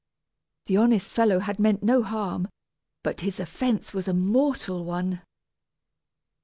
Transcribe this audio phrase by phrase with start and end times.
[0.65, 2.47] The honest fellow had meant no harm,
[3.03, 5.21] but his offence was a mortal one!